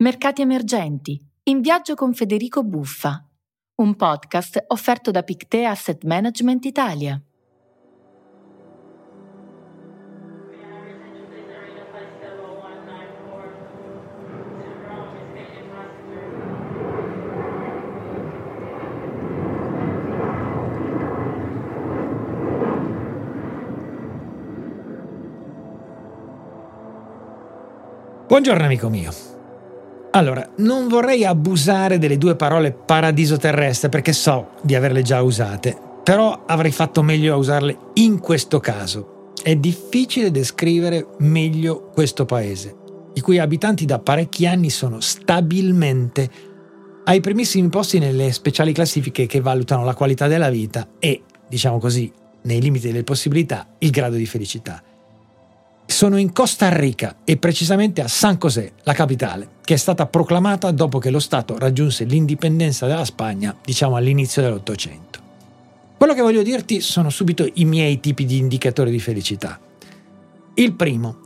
[0.00, 3.28] Mercati emergenti, in viaggio con Federico Buffa,
[3.82, 7.20] un podcast offerto da Pictea Asset Management Italia.
[28.28, 29.37] Buongiorno amico mio.
[30.12, 35.76] Allora, non vorrei abusare delle due parole paradiso terrestre perché so di averle già usate,
[36.02, 39.32] però avrei fatto meglio a usarle in questo caso.
[39.42, 42.74] È difficile descrivere meglio questo paese,
[43.14, 46.30] i cui abitanti da parecchi anni sono stabilmente
[47.04, 52.10] ai primissimi posti nelle speciali classifiche che valutano la qualità della vita e, diciamo così,
[52.42, 54.82] nei limiti delle possibilità, il grado di felicità.
[55.90, 60.70] Sono in Costa Rica e precisamente a San José, la capitale, che è stata proclamata
[60.70, 65.18] dopo che lo Stato raggiunse l'indipendenza della Spagna, diciamo all'inizio dell'Ottocento.
[65.96, 69.58] Quello che voglio dirti sono subito i miei tipi di indicatori di felicità.
[70.54, 71.16] Il primo,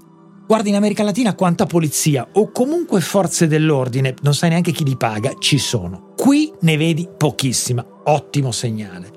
[0.47, 4.97] guarda in America Latina quanta polizia o comunque forze dell'ordine, non sai neanche chi li
[4.97, 6.13] paga, ci sono.
[6.17, 9.11] Qui ne vedi pochissima, ottimo segnale.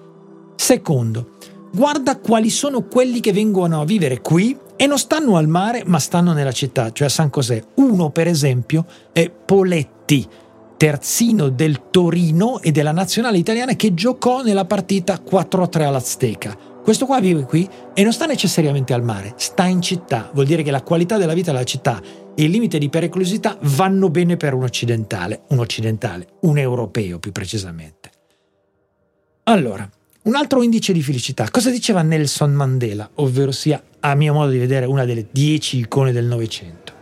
[0.55, 1.38] Secondo,
[1.71, 5.99] guarda quali sono quelli che vengono a vivere qui e non stanno al mare ma
[5.99, 7.63] stanno nella città, cioè a San José.
[7.75, 10.27] Uno per esempio è Poletti,
[10.77, 16.73] terzino del Torino e della nazionale italiana che giocò nella partita 4-3 all'Azteca.
[16.85, 20.61] Questo qua vive qui e non sta necessariamente al mare, sta in città, vuol dire
[20.61, 21.99] che la qualità della vita della città
[22.35, 27.31] e il limite di pericolosità vanno bene per un occidentale, un occidentale, un europeo più
[27.31, 28.11] precisamente.
[29.45, 29.89] Allora,
[30.25, 31.47] un altro indice di felicità.
[31.51, 36.11] Cosa diceva Nelson Mandela, ovvero sia, a mio modo di vedere, una delle dieci icone
[36.11, 36.93] del Novecento?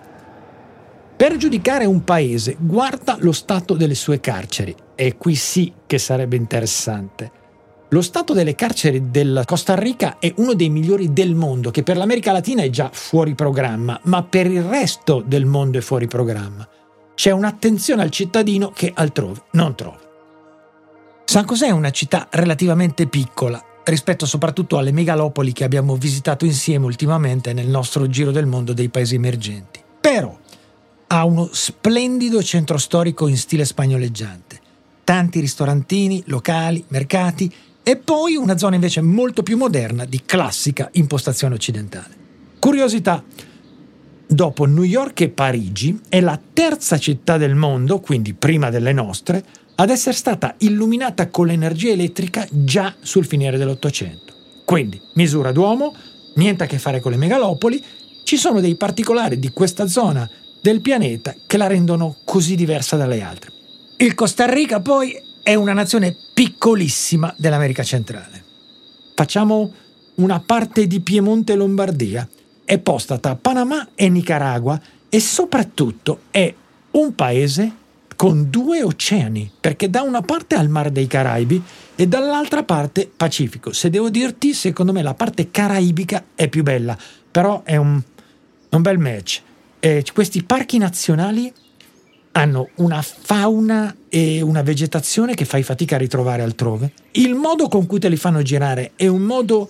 [1.15, 4.75] Per giudicare un paese, guarda lo stato delle sue carceri.
[4.95, 7.31] E qui sì che sarebbe interessante.
[7.89, 11.95] Lo stato delle carceri della Costa Rica è uno dei migliori del mondo, che per
[11.95, 16.67] l'America Latina è già fuori programma, ma per il resto del mondo è fuori programma.
[17.15, 20.01] C'è un'attenzione al cittadino che altrove non trovi.
[21.25, 26.85] San José è una città relativamente piccola rispetto soprattutto alle megalopoli che abbiamo visitato insieme
[26.85, 29.81] ultimamente nel nostro giro del mondo dei paesi emergenti.
[29.99, 30.37] Però
[31.07, 34.59] ha uno splendido centro storico in stile spagnoleggiante,
[35.03, 37.53] tanti ristorantini, locali, mercati
[37.83, 42.15] e poi una zona invece molto più moderna di classica impostazione occidentale.
[42.59, 43.23] Curiosità,
[44.25, 49.43] dopo New York e Parigi è la terza città del mondo, quindi prima delle nostre,
[49.75, 54.33] ad essere stata illuminata con l'energia elettrica già sul finire dell'Ottocento.
[54.65, 55.95] Quindi, misura d'uomo,
[56.35, 57.83] niente a che fare con le megalopoli,
[58.23, 60.29] ci sono dei particolari di questa zona
[60.61, 63.51] del pianeta che la rendono così diversa dalle altre.
[63.97, 68.43] Il Costa Rica poi è una nazione piccolissima dell'America centrale.
[69.13, 69.71] Facciamo
[70.15, 72.27] una parte di Piemonte e Lombardia,
[72.63, 74.79] è posta tra Panama e Nicaragua
[75.09, 76.53] e soprattutto è
[76.91, 77.71] un paese
[78.23, 81.61] con due oceani, perché da una parte ha il mare dei Caraibi
[81.93, 83.73] e dall'altra parte Pacifico.
[83.73, 86.97] Se devo dirti, secondo me la parte caraibica è più bella,
[87.29, 88.01] però è un,
[88.69, 89.41] un bel match.
[89.77, 91.51] Eh, questi parchi nazionali
[92.31, 96.93] hanno una fauna e una vegetazione che fai fatica a ritrovare altrove.
[97.11, 99.69] Il modo con cui te li fanno girare è un modo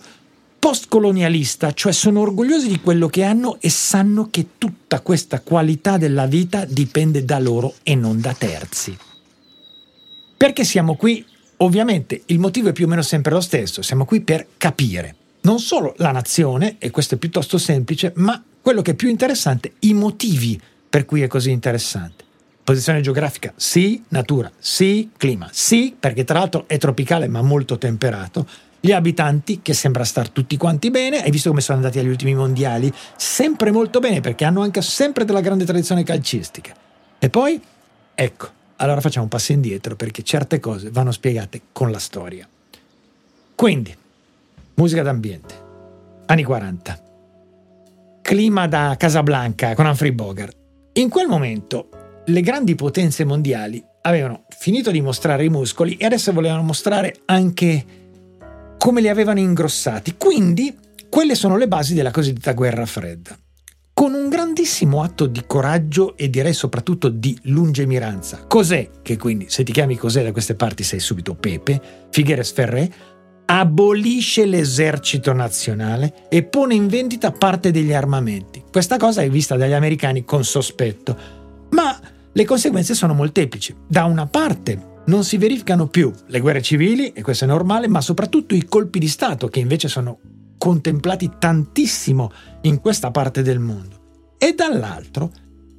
[0.63, 6.25] postcolonialista, cioè sono orgogliosi di quello che hanno e sanno che tutta questa qualità della
[6.25, 8.97] vita dipende da loro e non da terzi.
[10.37, 11.25] Perché siamo qui?
[11.57, 15.59] Ovviamente il motivo è più o meno sempre lo stesso, siamo qui per capire non
[15.59, 19.93] solo la nazione, e questo è piuttosto semplice, ma quello che è più interessante, i
[19.93, 20.57] motivi
[20.89, 22.23] per cui è così interessante.
[22.63, 28.47] Posizione geografica sì, natura sì, clima sì, perché tra l'altro è tropicale ma molto temperato,
[28.85, 32.35] gli abitanti, che sembra star tutti quanti bene, hai visto come sono andati agli ultimi
[32.35, 32.91] mondiali?
[33.15, 36.75] Sempre molto bene, perché hanno anche sempre della grande tradizione calcistica.
[37.17, 37.61] E poi,
[38.13, 42.45] ecco, allora facciamo un passo indietro, perché certe cose vanno spiegate con la storia.
[43.55, 43.95] Quindi,
[44.73, 45.55] musica d'ambiente,
[46.25, 47.03] anni 40,
[48.21, 50.57] clima da Casablanca con Humphrey Bogart.
[50.95, 51.87] In quel momento
[52.25, 58.01] le grandi potenze mondiali avevano finito di mostrare i muscoli e adesso volevano mostrare anche
[58.83, 60.15] come li avevano ingrossati.
[60.17, 60.75] Quindi
[61.07, 63.33] quelle sono le basi della cosiddetta guerra fredda.
[63.93, 68.43] Con un grandissimo atto di coraggio e direi soprattutto di lungimiranza.
[68.45, 72.91] Cos'è che quindi, se ti chiami cos'è da queste parti sei subito Pepe, Figueres Ferré,
[73.45, 78.65] abolisce l'esercito nazionale e pone in vendita parte degli armamenti.
[78.69, 81.17] Questa cosa è vista dagli americani con sospetto,
[81.69, 81.97] ma
[82.33, 83.73] le conseguenze sono molteplici.
[83.87, 88.01] Da una parte non si verificano più le guerre civili, e questo è normale, ma
[88.01, 90.19] soprattutto i colpi di Stato, che invece sono
[90.57, 94.35] contemplati tantissimo in questa parte del mondo.
[94.37, 95.31] E dall'altro,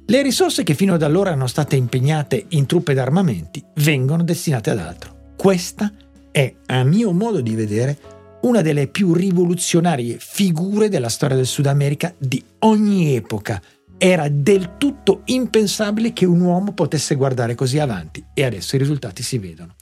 [0.05, 4.69] le risorse che fino ad allora erano state impegnate in truppe ed armamenti vengono destinate
[4.69, 5.33] ad altro.
[5.35, 5.91] Questa
[6.31, 7.97] è, a mio modo di vedere,
[8.41, 13.59] una delle più rivoluzionarie figure della storia del Sud America di ogni epoca,
[13.97, 19.23] era del tutto impensabile che un uomo potesse guardare così avanti e adesso i risultati
[19.23, 19.75] si vedono.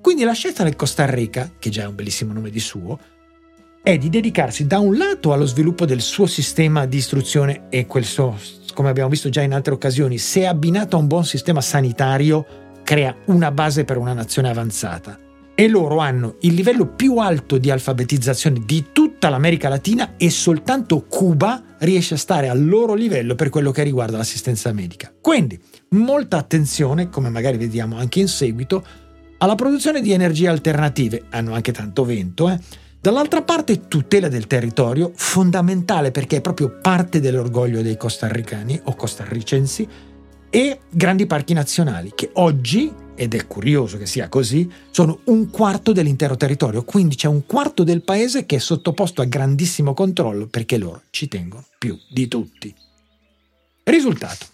[0.00, 2.98] Quindi la scelta del Costa Rica, che già è un bellissimo nome di suo,
[3.82, 8.04] è di dedicarsi da un lato allo sviluppo del suo sistema di istruzione e quel
[8.04, 8.36] suo,
[8.74, 12.46] come abbiamo visto già in altre occasioni, se abbinato a un buon sistema sanitario,
[12.82, 15.18] crea una base per una nazione avanzata.
[15.54, 21.04] E loro hanno il livello più alto di alfabetizzazione di tutta l'America Latina e soltanto
[21.08, 25.12] Cuba riesce a stare al loro livello per quello che riguarda l'assistenza medica.
[25.20, 25.58] Quindi
[25.90, 28.84] molta attenzione, come magari vediamo anche in seguito,
[29.38, 32.58] alla produzione di energie alternative, hanno anche tanto vento, eh?
[33.00, 39.86] Dall'altra parte tutela del territorio, fondamentale perché è proprio parte dell'orgoglio dei costarricani o costarricensi,
[40.48, 45.92] e grandi parchi nazionali che oggi, ed è curioso che sia così, sono un quarto
[45.92, 50.78] dell'intero territorio, quindi c'è un quarto del paese che è sottoposto a grandissimo controllo perché
[50.78, 52.74] loro ci tengono più di tutti.
[53.84, 54.46] Risultato.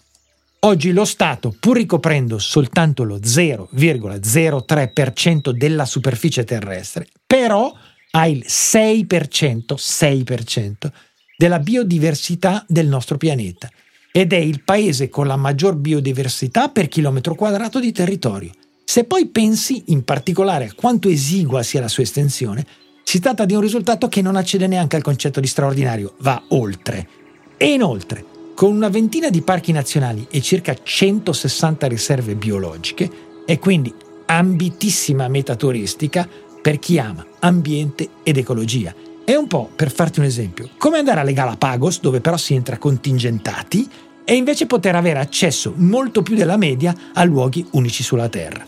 [0.63, 7.73] Oggi lo Stato, pur ricoprendo soltanto lo 0,03% della superficie terrestre, però
[8.11, 10.91] ha il 6%, 6%
[11.35, 13.71] della biodiversità del nostro pianeta
[14.11, 18.51] ed è il paese con la maggior biodiversità per chilometro quadrato di territorio.
[18.83, 22.65] Se poi pensi in particolare a quanto esigua sia la sua estensione,
[23.03, 27.07] si tratta di un risultato che non accede neanche al concetto di straordinario, va oltre.
[27.55, 33.09] E inoltre, con una ventina di parchi nazionali e circa 160 riserve biologiche,
[33.45, 33.93] è quindi
[34.25, 36.27] ambitissima meta turistica
[36.61, 38.93] per chi ama ambiente ed ecologia
[39.31, 42.77] è un po', per farti un esempio, come andare alle Galapagos, dove però si entra
[42.77, 43.89] contingentati,
[44.23, 48.65] e invece poter avere accesso molto più della media a luoghi unici sulla Terra.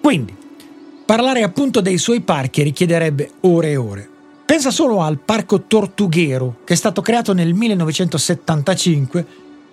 [0.00, 0.34] Quindi,
[1.04, 4.08] parlare appunto dei suoi parchi richiederebbe ore e ore.
[4.44, 9.26] Pensa solo al Parco Tortughero, che è stato creato nel 1975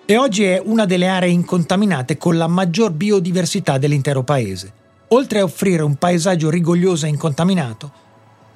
[0.04, 4.72] e oggi è una delle aree incontaminate con la maggior biodiversità dell'intero paese.
[5.08, 7.90] Oltre a offrire un paesaggio rigoglioso e incontaminato,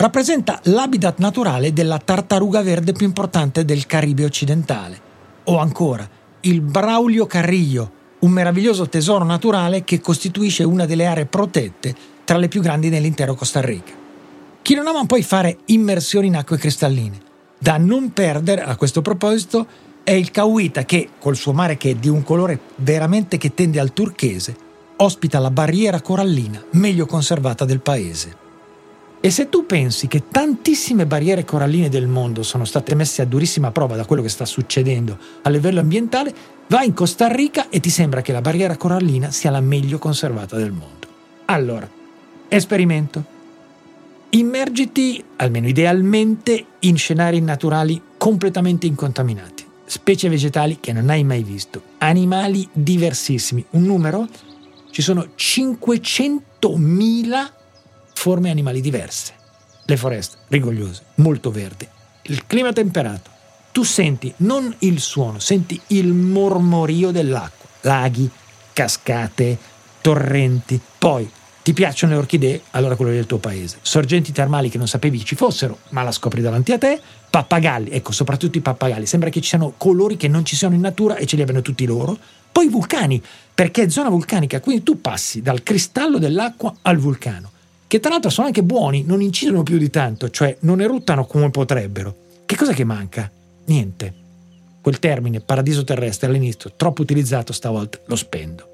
[0.01, 4.99] rappresenta l'habitat naturale della tartaruga verde più importante del Caribe occidentale.
[5.45, 6.09] O ancora,
[6.41, 11.95] il Braulio Carrillo, un meraviglioso tesoro naturale che costituisce una delle aree protette
[12.25, 13.93] tra le più grandi nell'intero Costa Rica.
[14.63, 17.21] Chi non ama poi fare immersioni in acque cristalline.
[17.59, 19.67] Da non perdere a questo proposito
[20.03, 23.79] è il Cauita che, col suo mare che è di un colore veramente che tende
[23.79, 24.57] al turchese,
[24.97, 28.49] ospita la barriera corallina meglio conservata del paese.
[29.23, 33.71] E se tu pensi che tantissime barriere coralline del mondo sono state messe a durissima
[33.71, 36.35] prova da quello che sta succedendo a livello ambientale,
[36.69, 40.57] vai in Costa Rica e ti sembra che la barriera corallina sia la meglio conservata
[40.57, 41.07] del mondo.
[41.45, 41.87] Allora,
[42.49, 43.23] esperimento.
[44.31, 51.83] Immergiti, almeno idealmente, in scenari naturali completamente incontaminati, specie vegetali che non hai mai visto,
[51.99, 53.63] animali diversissimi.
[53.71, 54.27] Un numero?
[54.91, 57.59] Ci sono 500.000
[58.21, 59.33] forme animali diverse.
[59.87, 61.89] Le foreste rigogliose, molto verdi,
[62.25, 63.31] il clima temperato.
[63.73, 68.29] Tu senti non il suono, senti il mormorio dell'acqua, laghi,
[68.75, 69.57] cascate,
[70.03, 70.79] torrenti.
[70.99, 71.31] Poi
[71.63, 72.61] ti piacciono le orchidee?
[72.73, 73.79] Allora quello il tuo paese.
[73.81, 77.01] Sorgenti termali che non sapevi ci fossero, ma la scopri davanti a te.
[77.31, 79.07] Pappagalli, ecco, soprattutto i pappagalli.
[79.07, 81.63] Sembra che ci siano colori che non ci siano in natura e ce li abbiano
[81.63, 82.19] tutti loro.
[82.53, 83.23] Poi vulcani,
[83.55, 87.53] perché è zona vulcanica, quindi tu passi dal cristallo dell'acqua al vulcano
[87.91, 91.51] che tra l'altro sono anche buoni, non incidono più di tanto, cioè non eruttano come
[91.51, 92.15] potrebbero.
[92.47, 93.29] Che cosa che manca?
[93.67, 94.15] Niente.
[94.81, 98.65] Quel termine, paradiso terrestre, all'inizio, troppo utilizzato stavolta, lo spendo.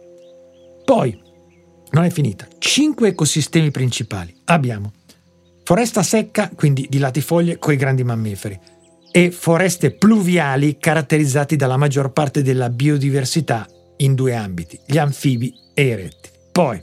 [0.85, 1.19] Poi,
[1.93, 2.47] non è finita.
[2.59, 4.37] Cinque ecosistemi principali.
[4.45, 4.93] Abbiamo
[5.65, 8.61] foresta secca, quindi di latifoglie coi grandi mammiferi,
[9.11, 15.87] e foreste pluviali caratterizzati dalla maggior parte della biodiversità in due ambiti, gli anfibi e
[15.87, 16.35] i rettili.
[16.53, 16.83] Poi,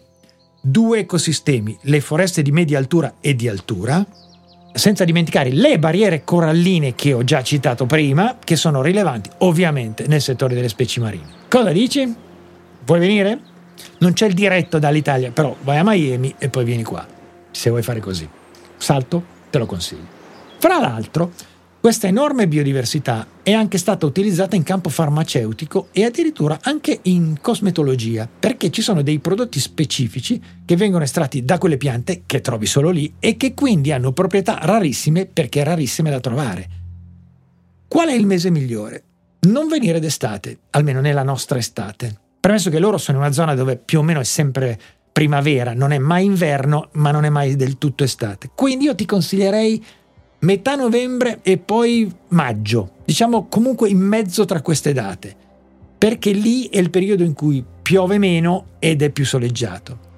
[0.65, 4.05] due ecosistemi, le foreste di media altura e di altura,
[4.71, 10.21] senza dimenticare le barriere coralline che ho già citato prima, che sono rilevanti ovviamente nel
[10.21, 11.27] settore delle specie marine.
[11.49, 12.15] Cosa dici?
[12.85, 13.39] Vuoi venire?
[13.99, 17.05] Non c'è il diretto dall'Italia, però vai a Miami e poi vieni qua,
[17.51, 18.27] se vuoi fare così.
[18.77, 20.07] Salto, te lo consiglio.
[20.59, 21.31] Fra l'altro,
[21.83, 28.25] Questa enorme biodiversità è anche stata utilizzata in campo farmaceutico e addirittura anche in cosmetologia,
[28.39, 32.89] perché ci sono dei prodotti specifici che vengono estratti da quelle piante che trovi solo
[32.89, 36.69] lì e che quindi hanno proprietà rarissime perché rarissime da trovare.
[37.89, 39.03] Qual è il mese migliore?
[39.41, 42.17] Non venire d'estate, almeno nella nostra estate.
[42.39, 44.79] Premesso che loro sono in una zona dove più o meno è sempre
[45.11, 48.51] primavera, non è mai inverno, ma non è mai del tutto estate.
[48.55, 49.83] Quindi io ti consiglierei
[50.43, 55.35] metà novembre e poi maggio, diciamo comunque in mezzo tra queste date,
[55.97, 60.11] perché lì è il periodo in cui piove meno ed è più soleggiato.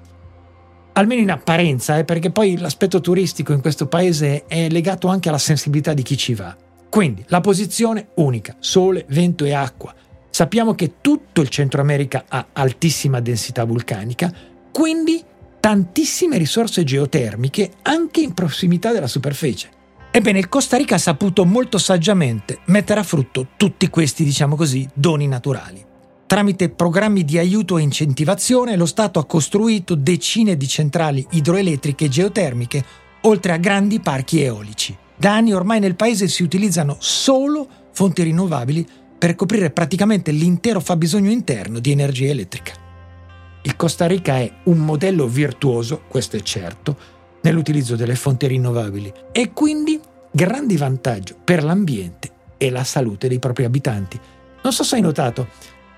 [0.92, 5.38] Almeno in apparenza, eh, perché poi l'aspetto turistico in questo paese è legato anche alla
[5.38, 6.56] sensibilità di chi ci va.
[6.88, 9.94] Quindi la posizione unica, sole, vento e acqua.
[10.30, 14.32] Sappiamo che tutto il Centro America ha altissima densità vulcanica,
[14.72, 15.22] quindi
[15.60, 19.74] tantissime risorse geotermiche anche in prossimità della superficie.
[20.16, 24.88] Ebbene, il Costa Rica ha saputo molto saggiamente mettere a frutto tutti questi, diciamo così,
[24.94, 25.84] doni naturali.
[26.24, 32.08] Tramite programmi di aiuto e incentivazione, lo Stato ha costruito decine di centrali idroelettriche e
[32.08, 32.84] geotermiche,
[33.24, 34.96] oltre a grandi parchi eolici.
[35.14, 41.30] Da anni ormai nel paese si utilizzano solo fonti rinnovabili per coprire praticamente l'intero fabbisogno
[41.30, 42.72] interno di energia elettrica.
[43.60, 46.96] Il Costa Rica è un modello virtuoso, questo è certo,
[47.46, 50.00] nell'utilizzo delle fonti rinnovabili e quindi
[50.32, 54.18] grandi vantaggio per l'ambiente e la salute dei propri abitanti.
[54.62, 55.46] Non so se hai notato,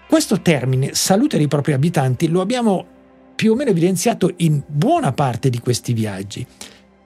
[0.06, 2.86] questo termine salute dei propri abitanti lo abbiamo
[3.34, 6.46] più o meno evidenziato in buona parte di questi viaggi.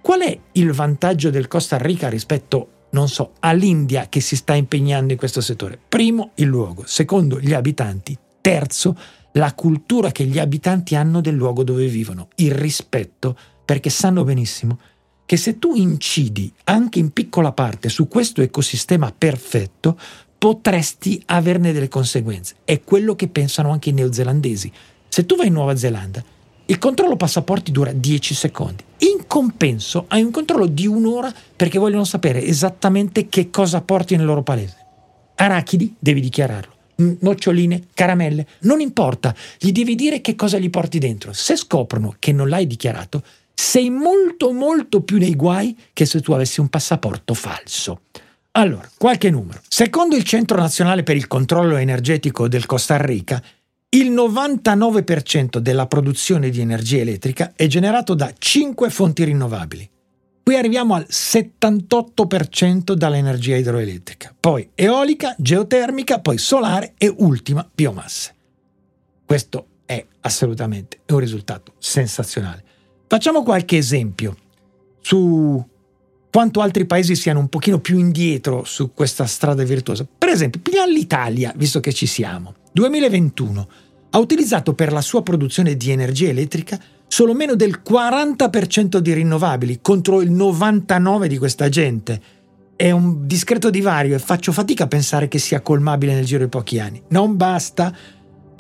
[0.01, 5.13] Qual è il vantaggio del Costa Rica rispetto, non so, all'India che si sta impegnando
[5.13, 5.79] in questo settore?
[5.89, 6.83] Primo, il luogo.
[6.85, 8.19] Secondo, gli abitanti.
[8.41, 8.97] Terzo,
[9.33, 14.79] la cultura che gli abitanti hanno del luogo dove vivono, il rispetto perché sanno benissimo
[15.25, 19.99] che se tu incidi anche in piccola parte su questo ecosistema perfetto,
[20.37, 22.57] potresti averne delle conseguenze.
[22.65, 24.71] È quello che pensano anche i neozelandesi.
[25.09, 26.23] Se tu vai in Nuova Zelanda,
[26.67, 28.85] il controllo passaporti dura 10 secondi.
[28.99, 34.27] In compenso hai un controllo di un'ora perché vogliono sapere esattamente che cosa porti nel
[34.27, 34.77] loro paese.
[35.37, 36.73] Arachidi, devi dichiararlo.
[37.21, 41.33] Noccioline, caramelle, non importa, gli devi dire che cosa gli porti dentro.
[41.33, 43.23] Se scoprono che non l'hai dichiarato,
[43.63, 48.01] sei molto molto più nei guai che se tu avessi un passaporto falso.
[48.53, 49.61] Allora, qualche numero.
[49.69, 53.41] Secondo il Centro Nazionale per il Controllo Energetico del Costa Rica,
[53.91, 59.89] il 99% della produzione di energia elettrica è generato da 5 fonti rinnovabili.
[60.43, 68.35] Qui arriviamo al 78% dall'energia idroelettrica, poi eolica, geotermica, poi solare e ultima biomassa.
[69.25, 72.65] Questo è assolutamente un risultato sensazionale.
[73.13, 74.35] Facciamo qualche esempio
[75.03, 75.63] su
[76.31, 80.07] quanto altri paesi siano un pochino più indietro su questa strada virtuosa.
[80.17, 82.55] Per esempio, l'Italia, visto che ci siamo.
[82.73, 83.69] 2021
[84.09, 89.81] ha utilizzato per la sua produzione di energia elettrica solo meno del 40% di rinnovabili
[89.83, 92.23] contro il 99% di questa gente.
[92.75, 96.49] È un discreto divario e faccio fatica a pensare che sia colmabile nel giro di
[96.49, 97.03] pochi anni.
[97.09, 97.95] Non basta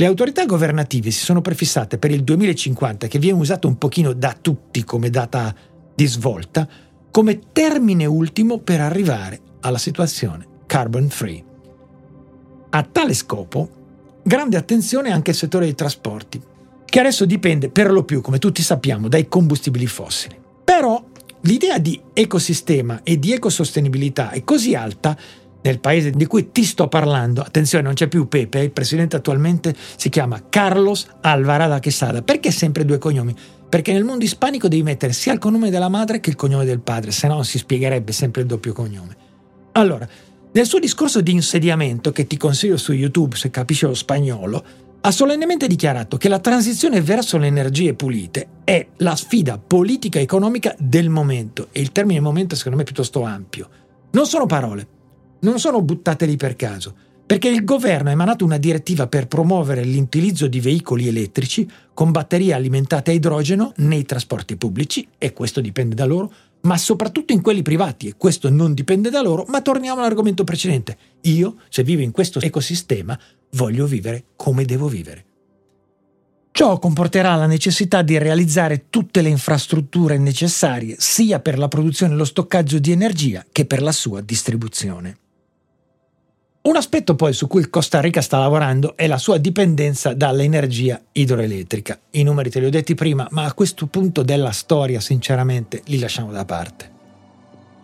[0.02, 4.36] le autorità governative si sono prefissate per il 2050, che viene usato un pochino da
[4.40, 5.54] tutti come data
[5.94, 6.68] di svolta,
[7.08, 11.44] come termine ultimo per arrivare alla situazione carbon free.
[12.70, 13.70] A tale scopo,
[14.24, 16.42] grande attenzione anche al settore dei trasporti,
[16.84, 20.36] che adesso dipende per lo più, come tutti sappiamo, dai combustibili fossili.
[20.64, 21.00] Però
[21.42, 25.16] l'idea di ecosistema e di ecosostenibilità è così alta
[25.62, 29.74] nel paese di cui ti sto parlando, attenzione, non c'è più Pepe, il presidente attualmente
[29.96, 32.22] si chiama Carlos Alvarado Quesada.
[32.22, 33.34] Perché sempre due cognomi?
[33.68, 36.80] Perché nel mondo ispanico devi mettere sia il cognome della madre che il cognome del
[36.80, 39.16] padre, se no si spiegherebbe sempre il doppio cognome.
[39.72, 40.06] Allora,
[40.52, 44.64] nel suo discorso di insediamento, che ti consiglio su YouTube se capisci lo spagnolo,
[45.00, 50.22] ha solennemente dichiarato che la transizione verso le energie pulite è la sfida politica e
[50.22, 53.68] economica del momento, e il termine momento secondo me è piuttosto ampio.
[54.10, 54.86] Non sono parole,
[55.42, 56.94] non sono buttate lì per caso,
[57.24, 62.52] perché il governo ha emanato una direttiva per promuovere l'utilizzo di veicoli elettrici con batterie
[62.52, 66.32] alimentate a idrogeno nei trasporti pubblici, e questo dipende da loro,
[66.62, 70.96] ma soprattutto in quelli privati, e questo non dipende da loro, ma torniamo all'argomento precedente.
[71.22, 73.18] Io, se vivo in questo ecosistema,
[73.52, 75.24] voglio vivere come devo vivere.
[76.52, 82.16] Ciò comporterà la necessità di realizzare tutte le infrastrutture necessarie sia per la produzione e
[82.16, 85.16] lo stoccaggio di energia che per la sua distribuzione.
[86.62, 91.00] Un aspetto poi su cui il Costa Rica sta lavorando è la sua dipendenza dall'energia
[91.10, 91.98] idroelettrica.
[92.12, 95.98] I numeri te li ho detti prima, ma a questo punto della storia sinceramente li
[95.98, 96.90] lasciamo da parte.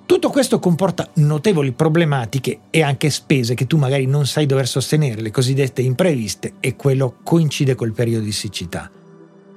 [0.06, 5.23] Tutto questo comporta notevoli problematiche e anche spese che tu magari non sai dover sostenere,
[5.23, 8.88] le cosiddette impreviste, e quello coincide col periodo di siccità.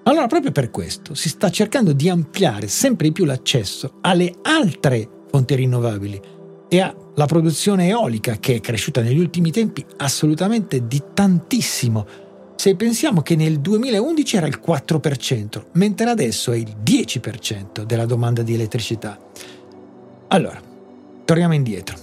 [0.03, 5.07] Allora, proprio per questo si sta cercando di ampliare sempre di più l'accesso alle altre
[5.29, 6.39] fonti rinnovabili
[6.73, 12.07] e alla produzione eolica che è cresciuta negli ultimi tempi assolutamente di tantissimo.
[12.55, 18.41] Se pensiamo che nel 2011 era il 4%, mentre adesso è il 10% della domanda
[18.41, 19.19] di elettricità.
[20.29, 20.61] Allora,
[21.25, 21.97] torniamo indietro.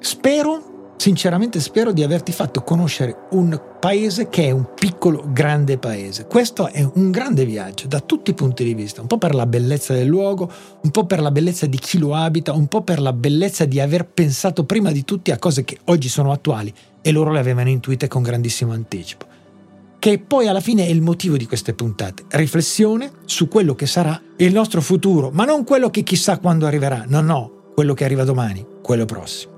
[0.00, 6.26] Spero Sinceramente spero di averti fatto conoscere un paese che è un piccolo grande paese.
[6.26, 9.44] Questo è un grande viaggio da tutti i punti di vista, un po' per la
[9.44, 13.00] bellezza del luogo, un po' per la bellezza di chi lo abita, un po' per
[13.00, 16.72] la bellezza di aver pensato prima di tutti a cose che oggi sono attuali
[17.02, 19.26] e loro le avevano intuite con grandissimo anticipo.
[19.98, 24.18] Che poi alla fine è il motivo di queste puntate, riflessione su quello che sarà
[24.36, 28.24] il nostro futuro, ma non quello che chissà quando arriverà, no no, quello che arriva
[28.24, 29.53] domani, quello prossimo.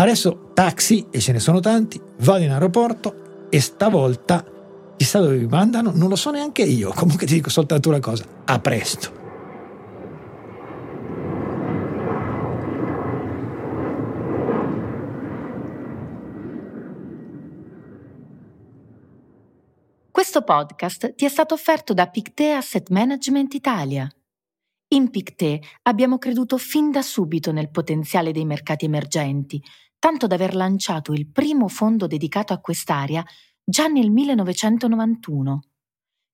[0.00, 4.44] Adesso taxi, e ce ne sono tanti, vado in aeroporto e stavolta
[4.96, 6.92] chissà dove mi mandano, non lo so neanche io.
[6.94, 9.16] Comunque ti dico soltanto una cosa, a presto.
[20.12, 24.08] Questo podcast ti è stato offerto da Pictet Asset Management Italia.
[24.90, 29.62] In Pictet abbiamo creduto fin da subito nel potenziale dei mercati emergenti
[29.98, 33.24] tanto da aver lanciato il primo fondo dedicato a quest'area
[33.64, 35.60] già nel 1991.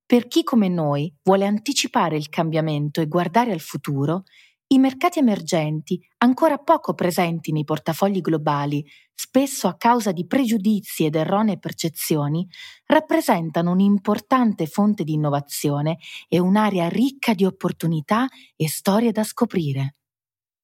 [0.06, 4.24] Per chi come noi vuole anticipare il cambiamento e guardare al futuro,
[4.68, 11.14] i mercati emergenti, ancora poco presenti nei portafogli globali, spesso a causa di pregiudizi ed
[11.14, 12.46] erronee percezioni,
[12.86, 19.96] rappresentano un'importante fonte di innovazione e un'area ricca di opportunità e storie da scoprire.